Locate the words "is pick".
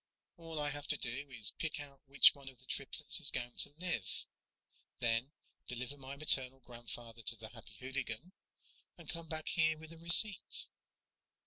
1.29-1.79